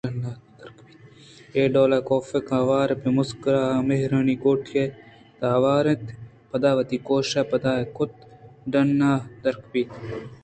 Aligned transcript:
اے 1.55 1.61
ڈول 1.73 1.91
کافءَ 2.07 2.39
آوان 2.59 2.89
پہ 3.01 3.09
مسکرا 3.17 3.63
ءُمہروانی 3.79 4.35
کوٹی 4.43 4.75
ءِ 4.83 4.95
تہا 5.37 5.49
آورت 5.57 6.01
اَنتءُپدا 6.09 6.71
وتی 6.77 6.97
کوش 7.07 7.27
پاِدا 7.49 7.73
کُت 7.95 8.13
ءُ 8.23 8.27
ڈنّءَ 8.71 9.25
درکپت 9.41 9.89